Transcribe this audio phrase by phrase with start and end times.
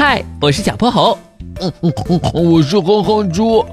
[0.00, 1.18] 嗨，我是小泼猴。
[1.60, 1.92] 嗯嗯
[2.32, 3.66] 嗯，我是哼哼猪。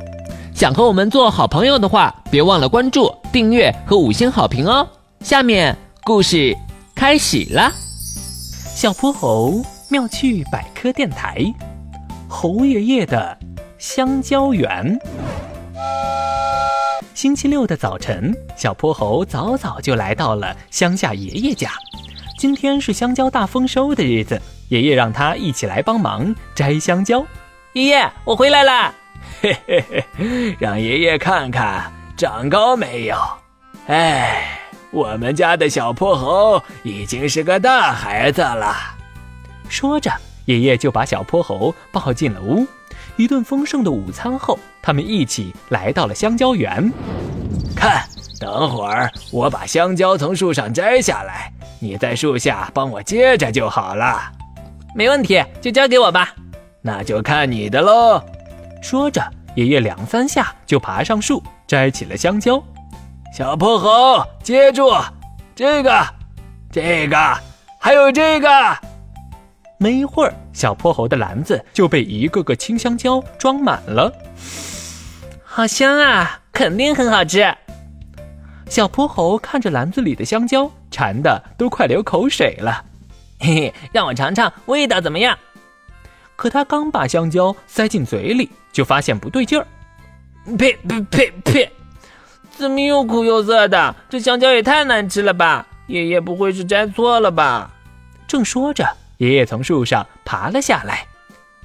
[0.55, 4.88] 想和我们做好朋友的话，别忘了关注、订阅和五星好评哦。
[5.20, 6.57] 下面故事
[6.96, 7.71] 开始啦。
[8.73, 11.46] 小泼猴妙趣百科电台，
[12.28, 13.38] 猴爷爷的
[13.78, 15.00] 香蕉园。
[17.14, 21.70] 星期六的早晨，小泼猴早早就来到了乡下爷爷家。
[22.38, 27.26] 今天是香蕉大丰收的日子，爷爷让他一起来帮忙摘香蕉。
[27.71, 28.93] 爷爷，我回来了。
[29.41, 29.84] 嘿嘿
[30.17, 33.16] 嘿，让爷爷看看长高没有？
[33.88, 34.59] 哎，
[34.91, 38.76] 我们家的小泼猴已经是个大孩子了。
[39.70, 40.12] 说着，
[40.43, 42.67] 爷爷就把小泼猴抱进了屋。
[43.15, 46.91] 一顿丰盛的午餐后，他们一起来到了香蕉园。
[47.73, 48.05] 看，
[48.41, 51.49] 等会儿我把香蕉从树上摘下来。
[51.85, 54.20] 你在树下帮我接着就好了，
[54.95, 56.34] 没问题，就交给我吧。
[56.81, 58.20] 那就看你的喽。
[58.82, 59.21] 说着，
[59.54, 62.62] 爷爷两三下就爬上树，摘起了香蕉。
[63.32, 64.91] 小泼猴，接住！
[65.53, 66.06] 这个，
[66.72, 67.18] 这个，
[67.79, 68.50] 还有这个。
[69.78, 74.12] 没一会儿，小泼猴的篮子就被一个个青香蕉装满了。
[75.45, 77.56] 好香啊，肯定很好吃。
[78.69, 80.69] 小泼猴看着篮子里的香蕉。
[80.91, 82.85] 馋的都快流口水了，
[83.40, 85.38] 嘿嘿，让我尝尝味道怎么样？
[86.38, 89.68] 可他刚把香蕉塞进嘴里，就发现不对劲儿。
[90.57, 91.69] 呸呸呸呸！
[92.50, 93.94] 怎么又苦又涩的？
[94.09, 95.68] 这香蕉也太难吃了吧！
[95.88, 97.69] 爷爷不会是摘错了吧？
[98.25, 98.88] 正说着，
[99.18, 101.06] 爷爷从树上爬了下来。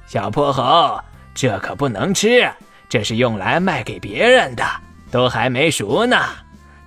[0.07, 0.99] 小泼猴，
[1.33, 2.51] 这可不能吃，
[2.89, 4.65] 这是用来卖给别人的，
[5.09, 6.17] 都还没熟呢。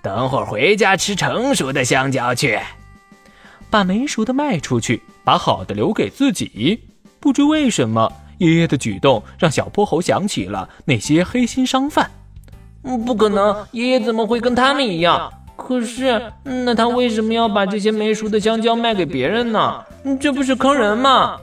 [0.05, 2.61] 等会儿回家吃成熟的香蕉去，
[3.71, 6.79] 把没熟的卖出去，把好的留给自己。
[7.19, 12.11] 不知为什么，爷爷的举动让小泼猴想起了那些黑心商贩。
[12.83, 15.33] 嗯，不可能，爷爷怎么会跟他们一样？
[15.57, 19.83] 可是，那他为什么要把这些没熟的香蕉卖给别人呢？
[20.21, 21.41] 这不是坑人吗？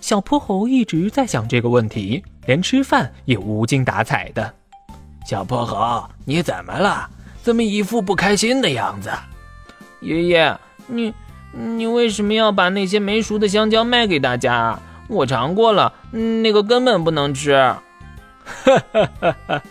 [0.00, 4.54] 小泼猴一直在想这个问题，连吃饭也无精打采的。
[5.26, 7.10] 小泼猴，你怎么了？
[7.44, 9.10] 怎么一副不开心的样子？
[10.00, 11.12] 爷爷，你
[11.52, 14.78] 你为什么要把那些没熟的香蕉卖给大家？
[15.08, 17.52] 我尝过了，那个根本不能吃。
[18.46, 19.62] 哈哈哈哈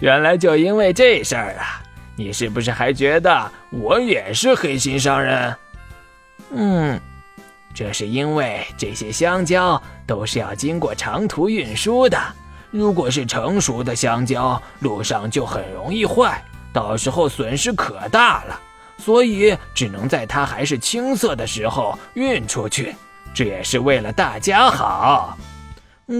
[0.00, 1.80] 原来就因为这事儿啊！
[2.16, 5.56] 你是不是还觉得我也是黑心商人？
[6.50, 7.00] 嗯，
[7.72, 12.18] 这是因为这些香蕉都是要经过长途运输的，
[12.72, 16.44] 如果是成熟的香蕉，路上就很容易坏。
[16.72, 18.60] 到时候损失可大了，
[18.98, 22.94] 所以只能在它还是青色的时候运出去，
[23.34, 25.36] 这也是为了大家好。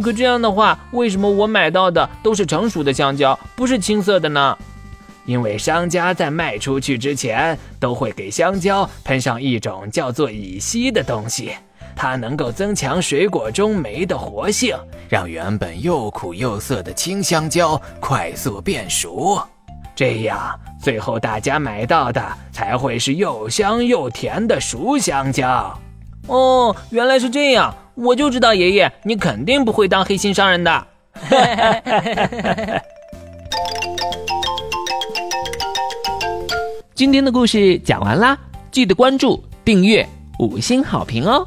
[0.03, 4.56] 可这样的话，为什么我买到的都是成熟的香蕉，不是青色的呢？
[5.27, 11.53] 因为商家在卖出去之前，都会给香蕉喷上一种叫做乙烯的东西，
[11.94, 14.77] 它能够增强水果中酶的活性，
[15.09, 19.41] 让原本又苦又涩的青香蕉快速变熟。
[20.00, 25.78] 这样，最后大家买到的才会是又香又甜的熟香蕉。
[26.27, 30.87] 哦，原来是这样，我就知道爷爷你肯定不会当黑心商人的。
[36.94, 38.38] 今天的故事讲完啦，
[38.71, 41.47] 记得关注、订阅、五星好评哦。